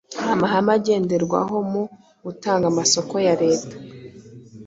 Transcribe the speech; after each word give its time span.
amahame 0.33 0.71
agenderwaho 0.77 1.55
mu 1.71 1.83
gutanga 2.25 2.65
amasoko 2.71 3.13
ya 3.27 3.33
Leta, 3.41 3.75